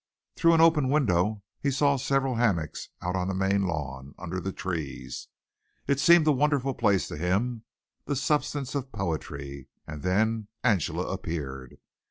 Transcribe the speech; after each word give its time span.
Through 0.35 0.55
an 0.55 0.61
open 0.61 0.89
window 0.89 1.43
he 1.59 1.69
saw 1.69 1.95
several 1.95 2.33
hammocks 2.37 2.89
out 3.03 3.15
on 3.15 3.27
the 3.27 3.35
main 3.35 3.67
lawn, 3.67 4.15
under 4.17 4.39
the 4.39 4.51
trees. 4.51 5.27
It 5.85 5.99
seemed 5.99 6.25
a 6.25 6.31
wonderful 6.31 6.73
place 6.73 7.07
to 7.09 7.17
him, 7.17 7.65
the 8.05 8.15
substance 8.15 8.73
of 8.73 8.91
poetry 8.91 9.67
and 9.85 10.01
then 10.01 10.47
Angela 10.63 11.03
appeared. 11.05 11.77